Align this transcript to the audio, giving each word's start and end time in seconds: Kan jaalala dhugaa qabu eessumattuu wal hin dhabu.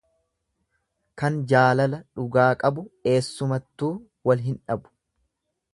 Kan 1.21 1.37
jaalala 1.51 1.99
dhugaa 2.21 2.49
qabu 2.65 2.87
eessumattuu 3.13 3.95
wal 4.31 4.45
hin 4.49 4.63
dhabu. 4.65 4.95